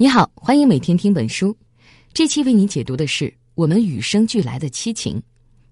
[0.00, 1.56] 你好，欢迎每天听本书。
[2.14, 3.24] 这期为你解读的是
[3.56, 5.16] 《我们与生俱来的七情》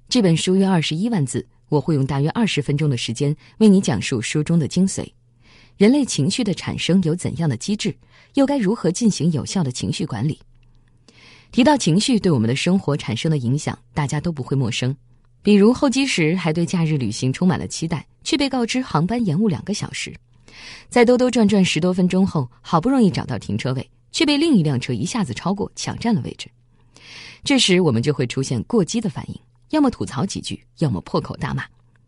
[0.09, 5.07] 这本书约二十一万字，我会用大约二十分钟的时间为你讲述书中的精髓。
[5.77, 7.97] 人类情绪的产生有怎样的机制？
[8.35, 10.41] 又该如何进行有效的情绪管理？
[11.53, 14.93] 提到情绪对我们的生活产生的影响，大家都不会陌生。
[15.41, 20.11] 比如候机时还对假日旅行充满了期待，却被告知航班延误两个小时；
[20.89, 23.89] 在兜兜转转十多分钟后，好不容易找到停车位。
[24.17, 26.49] 却被另一辆车一下子超过，抢占了位置。
[27.45, 29.39] 这时我们就会出现过激的反应，
[29.69, 31.63] 要么吐槽几句，要么破口大骂。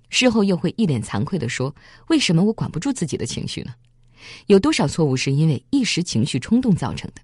[0.09, 1.75] 事后又会一脸惭愧地说
[2.09, 3.75] ：“为什么我管不住自己的情绪呢？
[4.47, 7.21] 有多少错误是因为一时情绪冲动造成的？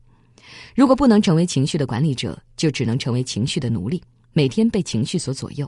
[0.75, 4.03] 如果不能成为情绪的管理者，就只能成为情绪的奴隶，
[4.34, 5.66] 每天被情绪所左右。”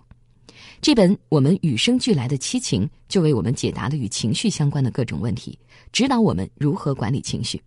[0.83, 5.59] 这本《我们与生俱来的七情》就为我们解答了与情绪相关的各种问题，
[5.91, 7.59] 指导我们如何管理情绪。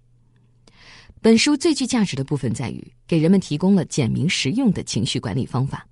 [1.22, 5.86] 本书最具价值的部分在于给人们提供了简明实用的情绪管理方法，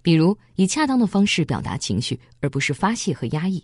[0.00, 3.60] 比如以恰当的方式表达情绪，而不是发泄和压抑；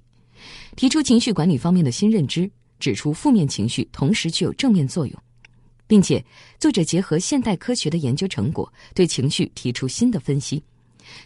[0.76, 5.22] 提出情绪管理方面的新认知，指出负面情绪同时具有正面作用，
[5.86, 6.22] 并且
[6.58, 10.62] 作者结合现代科学的研究成果，对情绪提出新的分析。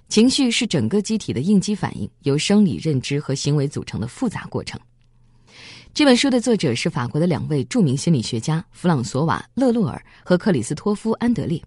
[0.09, 4.81] 情绪是整个机体的应激反应，由生理、认知和行为组成的复杂过程。
[5.93, 11.61] 这本书的作者是法国的两位著名心理学家弗朗索瓦·勒洛尔和克里斯托夫·安德烈。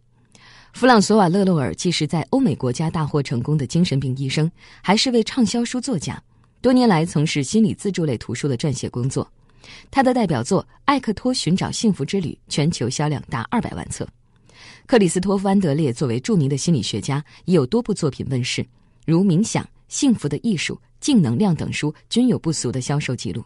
[0.72, 4.50] 弗朗索瓦·勒洛尔既是在欧美国家大获成功的精神病医生，
[4.82, 6.22] 还是位畅销书作家，
[6.62, 9.30] 多年来从事心理自助类图书的撰写工作。
[9.92, 14.08] 他的代表作《艾克托寻找幸福之旅》全球销量达二百万册。
[14.88, 18.66] 克里斯托夫·安德烈作为著名的心理学家，已有多部作品问世，
[19.06, 23.44] 如《冥想》《幸福的艺术》《净能量》等书均有不俗的销售记录。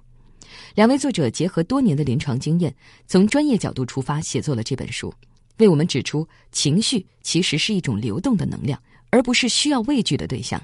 [0.76, 2.74] 两位作者结合多年的临床经验，
[3.08, 5.14] 从专业角度出发写作了这本书，
[5.58, 10.62] 为我们指出情绪其实是一种流动的能量，而不是需要畏惧的对象。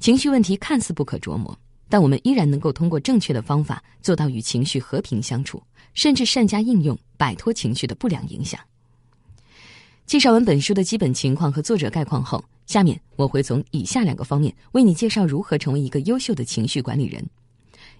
[0.00, 1.56] 情绪问题看似不可琢磨，
[1.88, 5.62] 但我们依然能够通过正确的方法做到与情绪和平相处，
[5.94, 8.60] 甚至善加应用，摆脱情绪的不良影响。
[10.06, 17.24] 介绍完本书的基本情况和作者概况后，下面我会从以下两个方面为你介绍如何成为一个优秀的情绪管理人：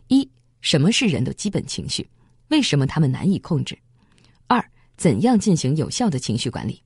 [0.09, 0.29] 一。
[0.61, 2.09] 什么是人的基本情绪？
[2.49, 3.79] 为什么他们难以控制？
[4.47, 4.65] 二、
[4.97, 6.83] 怎样进行有效的情绪管理？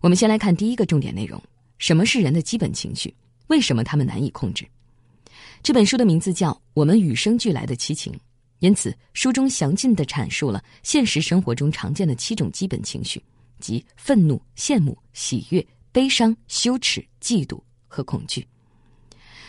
[0.00, 1.42] 我们先来看第一个重点内容：
[1.78, 3.14] 什么是人的基本情绪？
[3.46, 4.66] 为什么他们难以控制？
[5.62, 8.12] 这本书的名字叫《我们与生俱来的七情》，
[8.58, 13.22] 因此书中详尽地阐述了现实生活中常见的七种基本情绪，
[13.60, 18.46] 即愤怒、羡慕、喜悦、悲伤、羞耻、嫉妒和恐惧。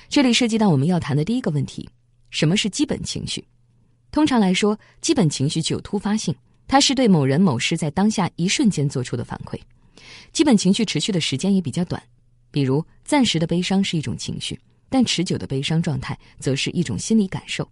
[0.10, 1.88] 这里涉及到我们要谈的第一个问题。
[2.30, 3.44] 什么是基本情绪？
[4.12, 6.34] 通常来说，基本情绪具有突发性，
[6.68, 9.60] 它是对某人某事在当下一瞬间做出的反馈。
[10.32, 12.02] 基本情绪持续的时间也比较短，
[12.52, 17.68] 比如暂时的悲伤是一种情绪，但持久的悲伤状态则是一种心理感受。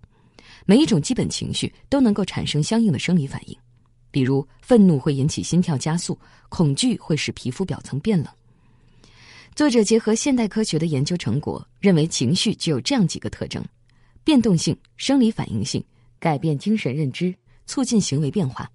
[0.65, 3.57] 每一种基本情绪都能够产生相应的生理反应，
[4.11, 6.17] 比如愤怒会引起心跳加速，
[6.49, 8.27] 恐惧会使皮肤表层变冷。
[9.55, 13.63] 作者结合现代科学的研究成果，认为情绪具有这样几个特征。
[14.25, 15.81] 变动性、生理反应性，
[16.19, 17.33] 改变精神认知，
[17.67, 18.69] 促进行为变化，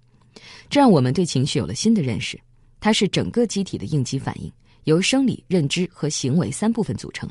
[0.69, 2.39] 这让我们对情绪有了新的认识。
[2.79, 4.49] 它是整个机体的应激反应，
[4.85, 7.29] 由生理、认知和行为三部分组成。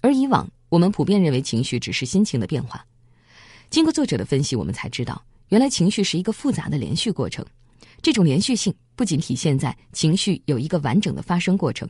[0.00, 2.84] 而以往我们普遍认为情绪只是心情的变化。
[3.68, 7.44] 经过作者的分析，我们才知道，原来情绪是一个复杂的连续过程。
[8.00, 11.86] 这种连续性不仅体现在情绪有一个完整的发生过程，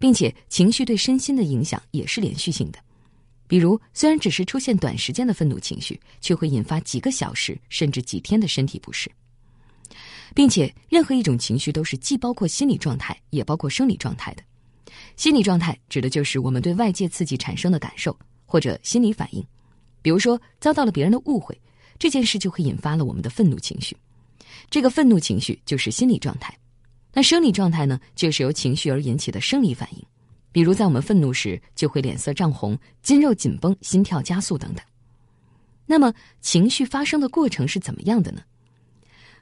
[0.00, 2.78] 并且情绪对身心的影响也是连续性的。
[3.52, 9.12] 比如，虽然只是出现短时间的愤怒情绪，却会引发几个小时甚至几天的身体不适，
[10.34, 14.42] 并且任何一种情绪都是既包括心理状态，也包括生理状态的。
[15.16, 19.46] 心理状态指的就是我们对外界刺激产生的感受或者心理反应，
[20.00, 21.54] 比如说遭到了别人的误会，
[21.98, 23.94] 这件事就会引发了我们的愤怒情绪，
[24.70, 26.58] 这个愤怒情绪就是心理状态。
[27.12, 30.02] 那生理状态呢，就是由情绪而引起的生理反应。
[30.52, 34.84] 比如，在我们愤怒时，就会脸色涨红、筋肉紧绷、心跳加速等等。
[35.86, 38.42] 那么，情绪发生的过程是怎么样的呢？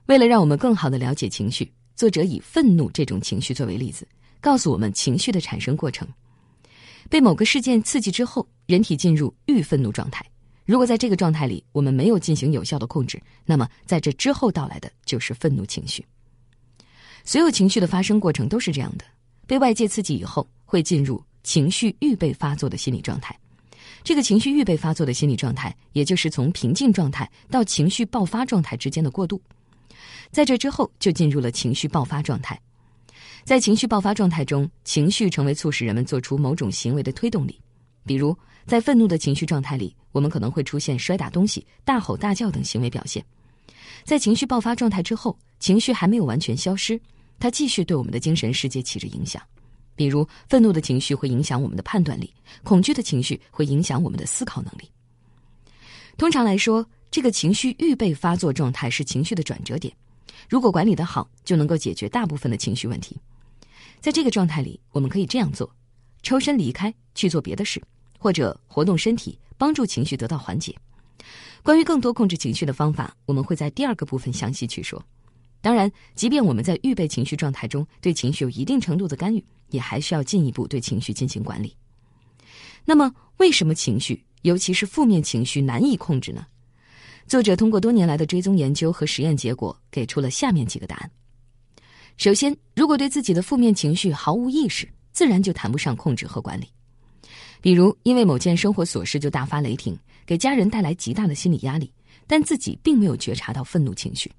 [0.07, 4.07] 为了让我们更好的了解情绪，作者以愤怒这种情绪作为例子，
[4.41, 6.09] 告诉我们情绪的产生过程。
[7.09, 10.25] 被某个事件刺激之后，人体进入预愤怒状态。
[10.65, 16.05] 如果在这个状态里，我们没有进行有效的控制，那么在这之后到来的就是愤怒情绪。
[17.25, 19.05] 所有情绪的发生过程都是这样的。
[19.47, 23.37] 被外界刺激以后，会进入情绪预备发作的心理状态。
[24.05, 29.43] 这个情绪预备发作的心理状态，也就是从平静状态到情绪爆发状态之间的过渡。
[30.31, 32.59] 在这之后就进入了情绪爆发状态。
[33.43, 37.61] 在情绪爆发状态中，情绪成为促使人们做出某种行为的推动力。
[38.07, 43.25] 比如，在愤怒的情绪状态里，我们可能会出现摔打东西、大吼大叫等行为表现。
[44.05, 47.01] 在情绪爆发状态之后，情绪还没有完全消失，
[47.41, 49.43] 它继续对我们的精神世界起着影响。
[50.01, 52.33] 比如，愤怒的情绪会影响我们的判断力，
[52.63, 54.91] 恐惧的情绪会影响我们的思考能力。
[56.17, 59.95] 通常来说，这个情绪预备发作状态是情绪的转折点，
[60.49, 63.15] 如果管理得好，就能够解决大部分的情绪问题。
[64.01, 65.71] 在这个状态里，我们可以这样做：
[66.23, 67.79] 抽身离开，去做别的事，
[68.19, 70.75] 或者活动身体，帮助情绪得到缓解。
[71.63, 75.05] 关于更多控制情绪的方法，我们会在第二个部分详细去说。
[75.61, 81.75] 当然，即便我们在预备情绪状态中对情绪有一定程度的干预，也还需要进一步对情绪进行管理。
[82.85, 86.47] 那么，为什么情绪，尤其是负面情绪难以控制呢？
[87.27, 91.11] 作者通过多年来的追踪研究和实验结果，给出了下面几个答案。
[92.17, 96.67] 首先，如果对自己的负面情绪毫无意识，自然就谈不上控制和管理。
[97.61, 99.99] 比如，因为某件生活琐事就大发雷霆。
[100.27, 101.93] 给家人带来极大的心理压力，
[102.25, 104.31] 但自己并没有觉察到愤怒情绪。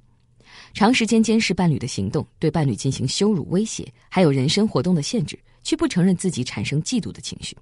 [0.73, 7.57] 长时间监视伴侣的行动，对伴侣进行羞辱、威胁，还有人身活动的限制，却不承认自己产生嫉妒的情绪。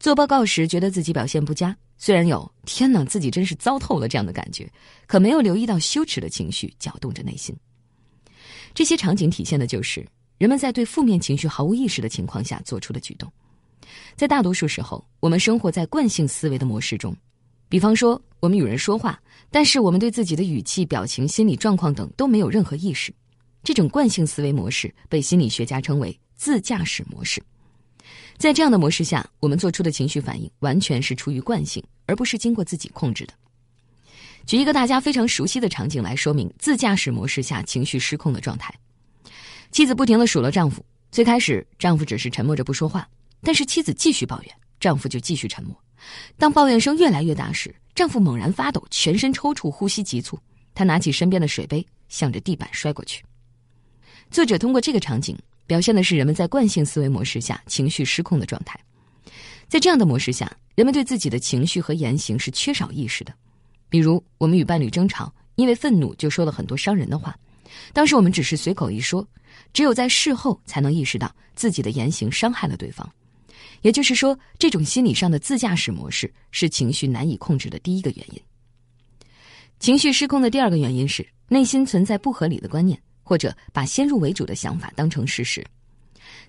[0.00, 4.70] 做报告时觉得自己表现不佳，虽然有“天哪，自己真是糟透了”这样的感觉，
[5.06, 7.54] 可没有留意到羞耻的情绪搅动着内心。
[8.74, 10.06] 这些场景体现的就是
[10.38, 13.28] 人们在对负面情绪毫无意识的情况下做出的举动。
[14.14, 17.16] 在大多数时候，我们生活在惯性思维的模式中。
[17.68, 19.20] 比方说，我们与人说话，
[19.50, 23.12] 但是我们对自己的语气、表情、心理状况等都没有任何意识。
[23.62, 27.42] 这种惯性思维模式被心理学家称为自驾驶模式。
[28.38, 33.34] 在这样的模式下，我们做出的情绪反应完全是出于惯性，而不是经过自己控制的。
[34.46, 38.72] 举一个大家非常熟悉的场景来说明自驾驶模式下情绪失控的状态：
[39.72, 43.06] 妻子不停地数落丈夫，最开始丈夫只是沉默着不说话，
[43.42, 45.76] 但是妻子继续抱怨，丈夫就继续沉默。
[46.36, 50.38] 当抱怨声越来越大时，丈夫猛然发抖，全身抽搐，呼吸急促。
[50.74, 53.24] 他拿起身边的水杯，向着地板摔过去。
[54.30, 55.36] 作者通过这个场景，
[55.66, 58.78] 表现的是人们在惯性思维模式下情绪失控的状态。
[59.66, 63.34] 在这样的模式下，人们对自己的情绪和言行是缺少意识的。
[63.88, 67.36] 比如，我们与伴侣争吵，因为愤怒就说了很多伤人的话，
[67.92, 69.26] 当时我们只是随口一说，
[69.72, 73.10] 只有在事后才能意识到自己的言行伤害了对方。
[73.82, 78.40] 也就是说，这种心理上的自驾驶模式是情绪难以控制的第一个原因。
[79.78, 85.64] 情绪失控的第二个原因是内心存在不合理的观念，或者把先入为主的想法当成事实。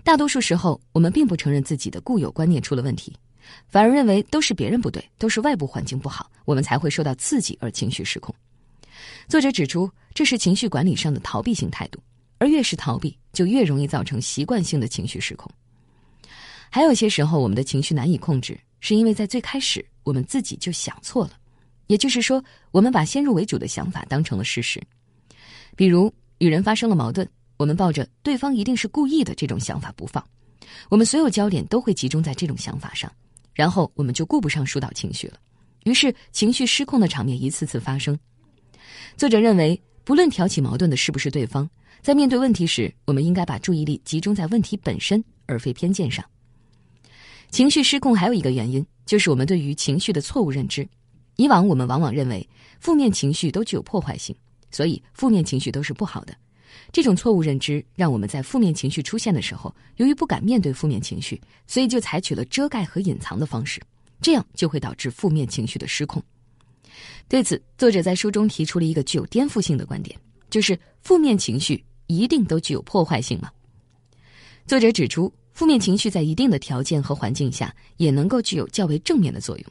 [0.02, 3.14] 大多数时候，我们并不承认自己的固有观念出了问题，
[3.68, 8.34] 反而认为都是别人不对，都是外部环境不好，我们才会受到刺激而情绪失控。
[9.28, 12.00] 作者指出，这是情绪管理上的逃避性态度，
[12.38, 15.50] 而越是逃避，就越容易造成习惯性的情绪失控。
[16.70, 21.32] 还有些时候，我们的情绪难以控制，是因为在最开始我们自己就想错了，
[21.88, 24.80] 也就是说，我们把先入为主的想法当成了事实。
[25.76, 30.24] 比如与人发生了矛盾，我们抱着对方一定是故意的这种想法不放，
[30.88, 33.12] 我们所有焦点都会集中在这种想法上，
[33.52, 35.34] 然后我们就顾不上疏导情绪了，
[35.84, 38.16] 于是情绪失控的场面一次次发生。
[39.16, 41.68] 作者认为，不论挑起矛盾的是不是对方，
[42.00, 46.24] 在面对问题时，我们应该把注意力集中在问题本身，而非偏见上。
[47.50, 50.88] 情绪失控还有一个原因，就是我们对于情绪的错误认知。
[51.36, 52.46] 以往我们往往认为
[52.80, 54.34] 负面情绪都具有破坏性，
[54.70, 56.34] 所以负面情绪都是不好的。
[56.92, 63.80] 这种错误认知让我们在负面情绪出现的时候，由于不敢面对负面情绪，所以就采取了遮盖和隐藏的方式，
[64.20, 66.22] 这样就会导致负面情绪的失控。
[67.26, 70.16] 对此，作者在书中提出了一个具有颠覆性的观点，
[70.50, 73.50] 就是负面情绪一定都具有破坏性吗？
[74.66, 75.32] 作者指出。
[75.60, 79.66] 负面情绪在一定的条件和环境下，也能够具有较为正面的作用。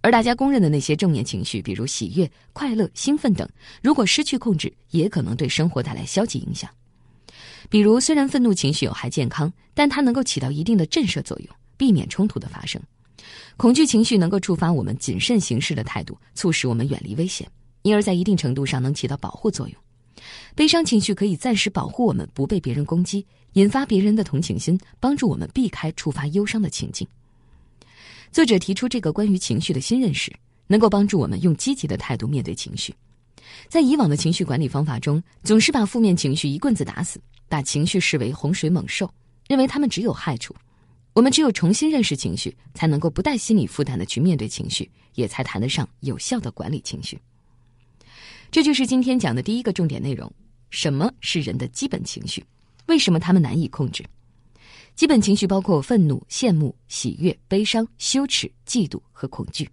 [0.00, 3.48] 而大家公认的那些正面情绪，比如喜悦、快乐、兴奋等，
[3.80, 6.68] 如果失去控制，也可能对生活带来消极影响。
[7.70, 12.82] 比如，虽然愤怒情绪有害健康，但它能够起到一定的震慑作用，避免冲突的发生。
[13.56, 17.48] 恐惧情绪能够触发我们谨慎行事的态度，促使我们远离危险，
[17.82, 19.78] 因而在一定程度上能起到保护作用。
[20.54, 23.24] 悲伤情绪可以暂时保护我们不被别人攻击。
[23.54, 27.08] 引发别人的同情心，帮助我们避开触发忧伤的情境。
[28.30, 30.30] 作者提出这个关于情绪的新认识，
[30.66, 32.94] 能够帮助我们用积极的态度面对情绪。
[33.68, 39.10] 在以往的情绪管理方法中，总是把负面情绪一棍子打死，把情绪视为洪水猛兽，
[39.48, 40.54] 认为他们只有害处。
[41.14, 47.18] 我们只有重新认识情绪，才能够不带心理负担的去面对情绪，也才谈得上有效的管理情绪。
[48.50, 50.30] 这就是今天讲的第一个重点内容。
[50.70, 52.44] 什么是人的基本情绪，
[52.86, 54.04] 为什么他们难以控制。
[54.94, 59.68] 基本情绪包括愤怒、羡慕、喜悦、悲伤、羞耻、嫉妒和恐惧，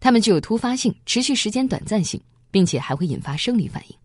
[0.00, 3.96] 它们具有突发性、持续时间短暂性，并且还会引发生理反应。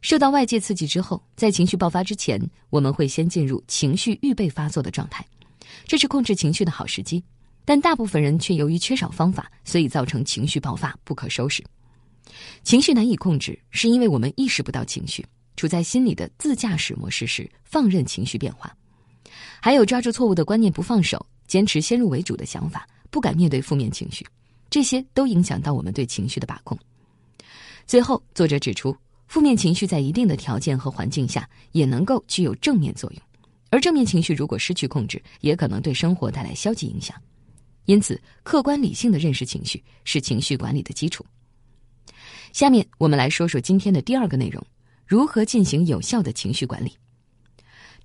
[0.00, 5.24] 受到外界刺激之后，在情绪爆发之前，我们会先进入情绪预备发作的状态，
[5.86, 7.22] 这是控制情绪的好时机。
[7.64, 11.64] 但大部分人却由于缺少方法，所以造成情绪爆发不可收拾。
[12.62, 15.24] 情绪难以控制，是因为我们意识不到情绪，
[15.56, 18.74] 处在心理的自驾驶模式时，放任情绪变化。
[19.60, 24.26] 还有抓住错误的观念不放手，坚持先入为主的想法，不敢面对负面情绪，
[24.68, 26.78] 这些都影响到我们对情绪的把控。
[27.86, 28.96] 最后，作者指出。
[29.26, 33.22] 负面情绪在一定的条件和环境下也能够具有正面作用，
[33.70, 37.20] 而正面情绪如果失去控制，也可能对生活带来消极影响。
[37.86, 41.24] 因此，客观理性的认识情绪是情绪管理的基础。
[42.54, 44.64] 下面我们来说说今天的第二个内容：
[45.08, 46.96] 如何进行有效的情绪管理。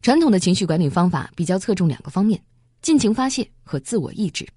[0.02, 2.42] 传统的情绪管理方法比较侧重两个方面：
[2.82, 4.48] 尽情发泄和自我抑制。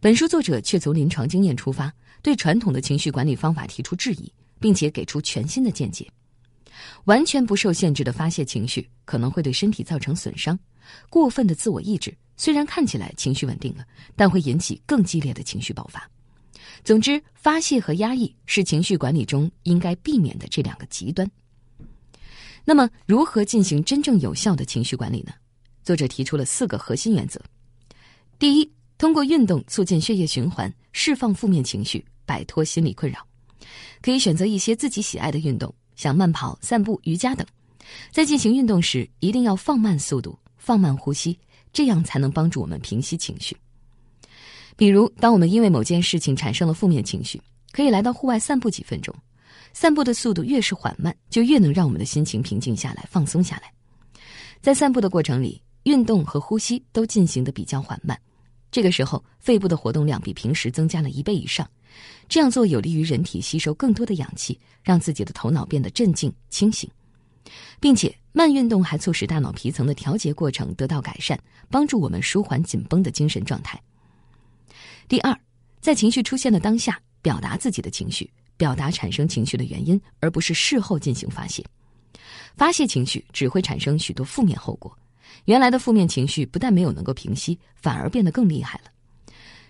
[0.00, 4.32] 本书作者却从临床经验出发，对传统的情绪管理方法提出质疑。
[4.60, 6.10] 并且给出全新的见解，
[7.04, 10.58] 完全不受限制的发泄情绪可能会对身体造成损伤。
[11.10, 13.84] 过分的自我抑制虽然看起来情绪稳定了，
[14.16, 16.08] 但会引起更激烈的情绪爆发。
[16.82, 21.30] 总之，发泄和压抑是情绪管理中应该避免的这两个极端。
[22.64, 25.32] 那么，如何进行真正有效的情绪管理呢？
[25.82, 27.38] 作者提出了四个核心原则：
[28.38, 33.18] 第一，通过运动促进血液循环，释放负面情绪，摆脱心理困扰。
[34.00, 37.46] 可以选择一些自己喜爱的运动，像慢跑、散步、瑜伽等。
[38.10, 41.38] 在进行运动时，一定要放慢速度，放慢呼吸，
[41.70, 43.54] 这样才能帮助我们平息情绪。
[44.76, 47.40] 比如，当我们因为某件事情产生了负面情绪，
[47.72, 49.14] 可以来到户外散步几分钟。
[49.72, 53.72] 散步的速度越是缓慢，就越能让我们的心情平静下来、放松下来。
[54.60, 58.18] 在散步的过程里，运动和呼吸都进行的比较缓慢。
[58.70, 61.68] 这个时候，肺部的活动量比平时增加了一倍以上。
[62.28, 66.90] 这样做有利于人体吸收更多的氧气，让自己的头脑变得镇静清醒，
[67.78, 71.38] 并且慢运动还促使大脑皮层的调节过程得到改善，
[71.70, 73.80] 帮助我们舒缓紧绷的精神状态。
[75.06, 75.38] 第二，
[75.80, 81.64] 在情绪出现的当下，表达自己的情绪，表达产生情绪的原因，而不是事后进行发泄。
[82.56, 84.96] 发泄情绪只会产生许多负面后果，
[85.44, 88.90] 原来的负面情绪不但没有能够平息，反而变得更厉害了，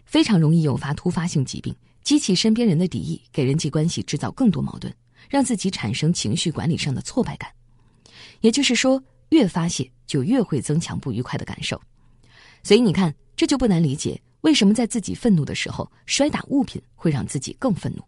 [0.05, 1.75] 非常容易诱发突发性疾病。
[2.05, 4.95] 激起身边人的敌意，给人际关系制造更多矛盾，
[5.31, 7.51] 让自己产生情绪管理上的挫败感。
[8.43, 11.81] 也就是说，越发泄就越会增强不愉快的感受。
[12.63, 18.03] 所以你看，这就不难理解为什么在自己愤怒的时候摔打物品会让自己更愤怒。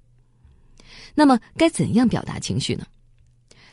[1.14, 2.84] 那么，该怎样表达情绪呢？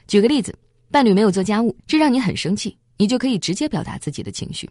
[0.08, 0.58] 举个例子，
[0.90, 4.70] 伴侣没有做家务，这让你很生气，你就可以直接表达自己的情绪：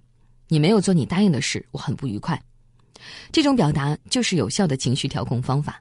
[0.48, 2.42] 你没有做你答应的事，我很不愉快。
[3.30, 5.80] 这种表达就是有效的情绪调控方法。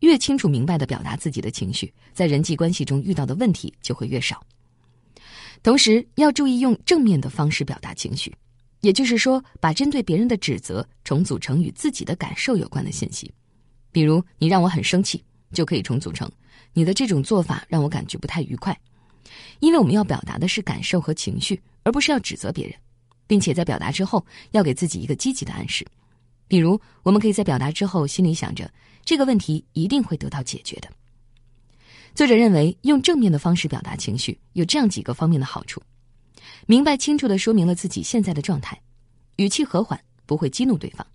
[0.00, 4.44] 越清楚明白的表达自己的情绪，在人际关系中遇到的问题就会越少。
[5.62, 8.34] 同时，要注意用正面的方式表达情绪，
[8.82, 13.32] 也就是说，把针对别人的指责重组成与自己的感受有关的信息。
[13.90, 16.30] 比如，你让我很生气，就可以重组成
[16.72, 18.78] 你的这种做法让我感觉不太愉快。
[19.60, 22.74] 因为我们要表达的是感受和情绪，而不是要指责别人，
[23.26, 25.86] 并且在表达之后要给自己一个积极的暗示。
[26.48, 28.68] 比如，我们可以在表达之后，心里想着
[29.04, 30.88] 这个问题一定会得到解决的。
[32.14, 35.80] 作者认为，用正面的方式表达情绪有这样几个方面的好处：
[36.66, 38.80] 明白清楚的说明了自己现在的状态，
[39.36, 41.06] 语气和缓，不会激怒对方。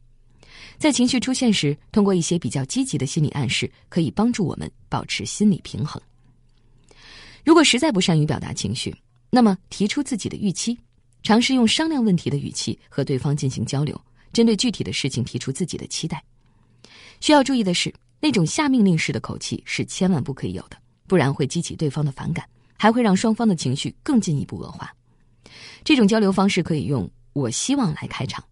[0.77, 6.01] 在情绪出现时，通过一些比较积极的心理暗示，可以帮助我们保持心理平衡。
[7.43, 8.95] 如果实在不善于表达情绪，
[9.29, 10.77] 那么提出自己的预期，
[11.23, 13.99] 尝试用商量问题的语气和对方进行交流。
[14.33, 16.23] 针对具体的事情提出自己的期待，
[17.21, 24.93] 需要注意的是，那种下命令式的口气是千万不可以有的，不然会激起对方的反感，还会让双方的情绪更进一步恶化。
[25.87, 28.43] 这种交流方式可以用“我希望”来开场，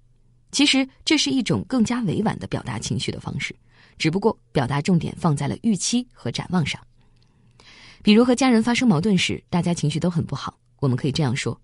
[0.53, 3.53] 其实这是一种更加委婉的表达情绪的方式，
[3.97, 6.79] 只不过表达重点放在了预期和展望上。
[8.01, 11.59] 比如和家人发生矛盾时，大家情绪都很不好，我们可以这样说：“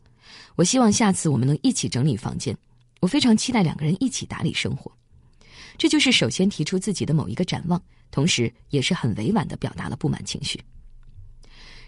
[0.58, 2.54] 我希望下次我们能一起整理房间。”
[3.00, 4.92] 我非常期待两个人一起打理生活，
[5.78, 10.60] 这就是首先提出自己的某一个展望，同时也是很委婉的表达了不满情绪。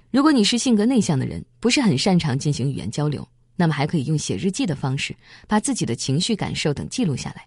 [0.10, 5.16] 如果你是性格内向的人，不是很擅长进行语言交流，那么还可以用写日记的方式，
[5.48, 7.46] 把自己的情绪、感受等记录下来，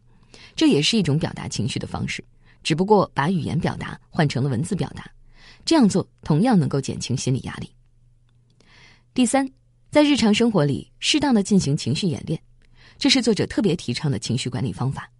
[0.54, 2.24] 这也是一种表达情绪的方式，
[2.62, 5.10] 只不过把语言表达换成了文字表达，
[5.64, 7.70] 这样做同样能够减轻心理压力。
[9.12, 9.48] 第三，
[9.90, 12.40] 在日常生活里适当的进行情绪演练，
[12.98, 15.10] 这是作者特别提倡的情绪管理方法。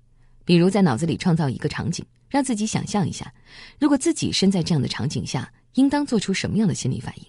[0.45, 3.33] 比如在脑子里创造一个场景，让自己想象一下，
[3.81, 7.25] 如果自己身在这样的场景下，应当做出什么样的心理反应。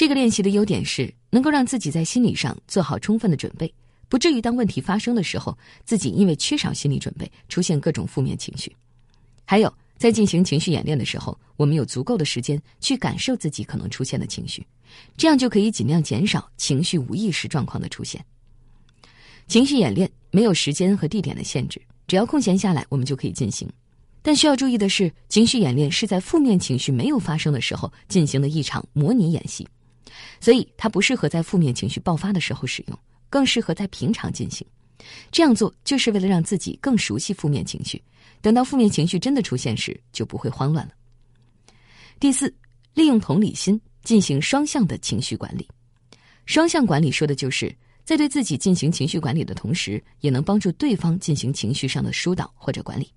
[0.00, 3.70] 这个练习的优点是能够让自己在心理上做好充分的准备，
[4.08, 5.54] 不至于当问题发生的时候，
[5.84, 8.74] 自己因为缺少心理准备出现各种负面情绪。
[9.44, 9.70] 还有。
[9.98, 14.66] 在进行情绪演练的时候，我们有足够的时间去感受自己可能出现的情绪，
[15.18, 18.24] 这样就可以尽量减少情绪无意识状况的出现。
[19.48, 23.68] 情绪演练没有时间和地点的限制，只要空闲下来，我们就可以进行。
[24.22, 29.68] 但需要注意的是，情绪演练是在负面情绪没有发生的时候进行的一场模拟演习，
[30.40, 34.66] 所以它不适合在负面情绪爆发的时候使用，更适合在平常进行。
[35.30, 38.02] 这样做就是为了让自己更熟悉负面情绪。
[38.42, 40.92] 等到负面情绪真的出现时，就不会慌乱了。
[42.18, 42.54] 第四，
[42.94, 45.68] 利用同理心进行双向的情绪管理。
[46.46, 53.10] 双向管理说的就是在对自己进行情绪管理的同时，也能帮助对方进行情绪上的疏导或者管理。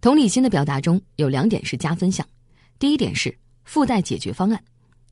[0.00, 2.26] 同理心的表达中有两点是加分项：
[2.78, 4.58] 第一点是附带解决方案；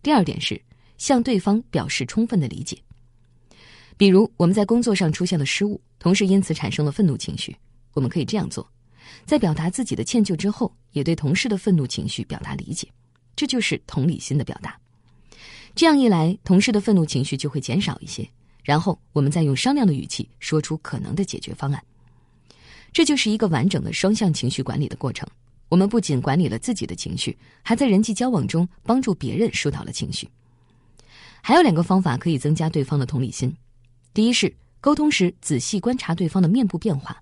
[0.03, 0.61] 第二点是
[1.01, 2.77] 向对方表示充分的理解。
[3.97, 7.57] 比如我们在工作上出现了失误，同事因此产生了愤怒情绪，
[7.95, 8.71] 我们可以这样做。
[9.25, 12.87] 在表达自己的歉疚之后，也对同事的愤怒情绪表达理解，
[13.35, 14.79] 这就是同理心的表达。
[15.75, 18.29] 这样一来，同事的愤怒情绪就会减少一些。
[18.63, 21.83] 然后，我们再用商量的语气说出可能的解决方案。
[22.93, 25.27] 这就是一个完整的双向情绪管理的过程。
[25.71, 30.29] 我们不仅管理了自己的情绪，还在人际交往中帮助别人疏导了情绪。
[31.43, 33.55] 还有两个方法可以增加对方的同理心：
[34.13, 37.21] 第一是沟通时仔细观察对方的面部变化。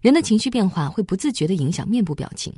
[0.00, 2.52] 人的情绪变化会不自觉地影响面部表情，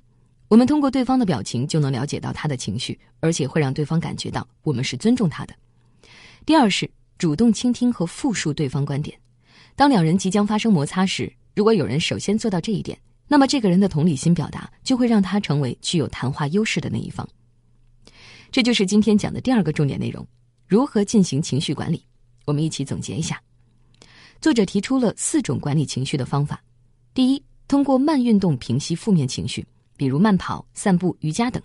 [0.48, 5.54] 我们通过对方的表情就能了解到他的情绪，而且会让对方感觉到我们是尊重他的。
[6.44, 9.18] 第二是主动倾听和复述对方观点。
[9.76, 17.28] 当两人即将发生摩擦时，如果有人首先做到这一点，那么这个人的同理心表达就会让他成为具有谈话优势的那一方。
[18.50, 20.26] 这就是今天讲的第二个重点内容：
[20.68, 22.04] 如何进行情绪管理。
[22.44, 23.42] 我们一起总结一下，
[24.38, 26.62] 作者提出了四种管理情绪的方法。
[27.14, 31.62] 第一，通过慢运动平息负面情绪，比如慢跑、散步、瑜伽等。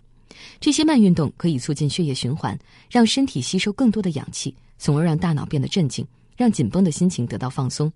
[0.62, 2.58] 这些慢运动可以促进血液循环，
[2.90, 7.92] 让身体吸收更多的氧气，从而让大脑变得镇静，让紧绷的心情得到放松。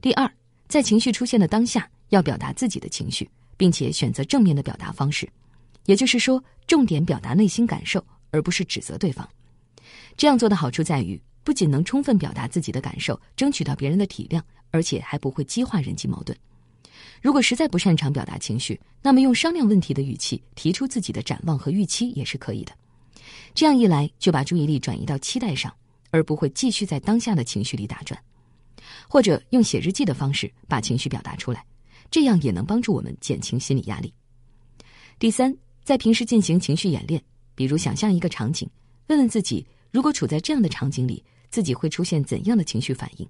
[0.00, 0.30] 第二，
[0.68, 5.28] 在情绪出现的当下，要表达自己的情绪，并且选择正面的表达方式，
[5.84, 9.28] 也就是说，重点表达内心感受，而不是指责对方。
[10.16, 16.36] 这样做的好处在于，不仅能充分表达自己的感受，争取到别人的体谅，而且还不会激化人际矛盾。
[17.20, 22.72] 如果实在不擅长表达情绪，那么用商量问题的语气提出自己的展望和预期也是可以的。
[23.54, 25.72] 这样一来，就把注意力转移到期待上，
[26.10, 28.20] 而不会继续在当下的情绪里打转。
[29.08, 31.64] 或者用写日记的方式把情绪表达出来，
[32.10, 34.12] 这样也能帮助我们减轻心理压力。
[35.18, 37.22] 第三，在平时进行情绪演练，
[37.54, 38.68] 比如想象一个场景，
[39.08, 43.28] 问问自己，如果处在这样的场景里，自己会出现怎样的情绪反应。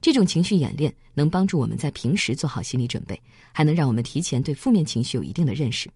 [0.00, 5.90] 这种情绪演练能帮助我们在平时做好心理准备，还能让我们提前对负面情绪有一定的认识。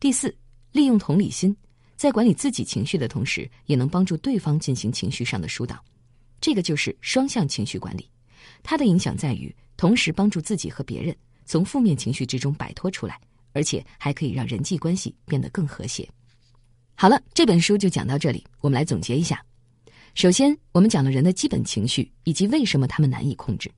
[0.00, 0.34] 第四，
[0.72, 1.54] 利用同理心，
[1.94, 5.78] 在管理自己情绪的同时，也能帮助对方进行情绪上的疏导。
[6.40, 8.08] 这个就是双向情绪管理，
[8.62, 13.20] 它的影响在于同时帮助自己和别人从负面情绪之中摆脱出来，
[13.52, 16.08] 而且还可以让人际关系变得更和谐。
[16.98, 19.44] 好了，这本书就讲到这里，我们来总结一下。
[20.14, 23.70] 首先，我们讲了人的基本情绪以及为什么他们难以控制。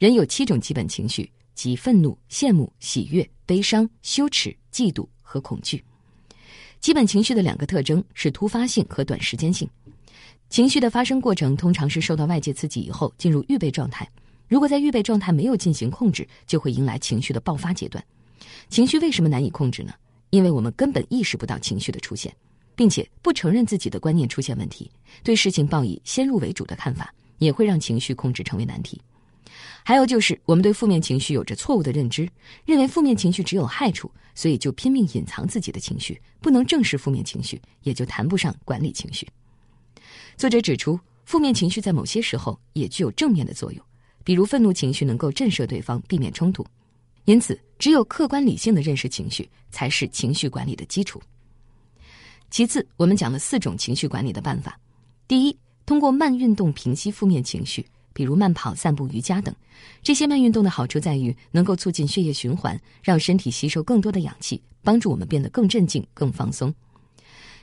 [0.00, 5.84] 人有七种基本情绪，即愤怒、羡慕、喜悦、悲伤、羞耻、嫉妒和恐惧。
[6.80, 9.70] 基本情绪的两个特征是突发性和短时间性。
[10.50, 14.10] 情绪的发生过程通常是受到外界刺激以后进入预备状态，
[14.48, 18.04] 如果在预备状态没有进行控制，就会迎来情绪的爆发阶段。
[18.68, 19.94] 情绪为什么难以控制呢？
[20.30, 22.34] 因为我们根本意识不到情绪的出现。
[22.78, 24.88] 并且不承认自己的观念出现问题，
[25.24, 29.02] 对事情抱以先入为主的看法，也会让情绪控制成为难题。
[29.82, 32.30] 还有就是，我们对负面情绪有着错误的认知，
[32.64, 39.26] 认为负面情绪只有害处，所以就拼命隐藏自己的情绪，不能正视负面情绪，也就谈不上管理情绪。
[40.36, 43.84] 作者指出，负面情绪在某些时候也具有正面的作用，
[44.22, 46.64] 比如愤怒情绪能够震慑对方，避免冲突。
[47.24, 51.20] 因此，只有客观理性的认识情绪，才是情绪管理的基础。
[52.50, 54.78] 其次，我们讲了四种情绪管理的办法。
[55.26, 59.54] 第一，通过慢运动平息负面情绪，比如慢跑、散步、瑜伽等。
[60.02, 66.74] 这些慢运动的好处在于能够促进血液循环，让身体吸收更多的氧气，帮助我们变得更镇静、更放松。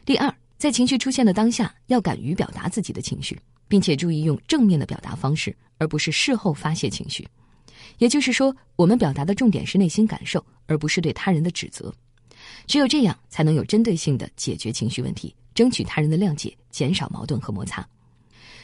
[0.06, 7.28] 第二，在情绪出现的当下，要敢于表达自己的情绪，并且注意用正面的表达方式，而不是事后发泄情绪。
[7.98, 11.94] 也就是说，我们表达的重点是内心感受，而不是对他人的指责。
[12.68, 17.88] 只有这样，才能有针对性的解决情绪问题，争取他人的谅解，减少矛盾和摩擦。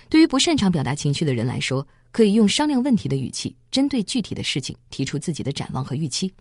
[0.09, 6.31] 对于不擅长表达情绪的人来说，可以用商量问题的语气，针对具体的事情提出自己的展望和预期。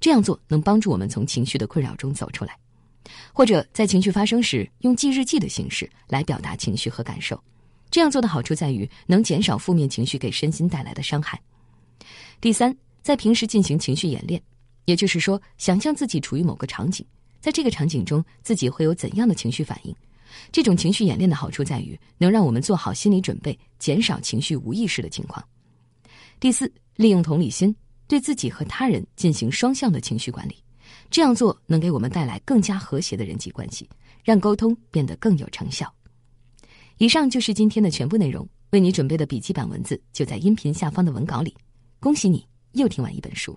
[0.00, 2.56] 这样做能帮助我们从情绪的困扰中走出来。
[3.32, 7.40] 或者在情绪发生时，用记日记的形式来表达情绪和感受。
[7.90, 11.40] 这样做的好处在于能减少负面情绪给身心带来的伤害。
[12.40, 14.42] 第三，在平时进行情绪演练，
[14.86, 17.04] 也就是说，想象自己处于某个场景，
[17.38, 19.94] 在这个场景中自己会有怎样的情绪反应。
[20.50, 25.42] 这种情绪演练的好处在于能让我们做好心理准备，减少情绪无意识的情况。
[26.40, 27.74] 第四，利用同理心
[28.06, 30.56] 对自己和他人进行双向的情绪管理，
[31.10, 33.88] 这样做能给我们带来更加和谐的人际关系，
[34.22, 35.92] 让沟通变得更有成效。
[36.98, 41.54] 以上就是今天的全部内容，为你准备的笔记版文字就在音频下方的文稿里。
[41.98, 43.56] 恭喜你又听完一本书。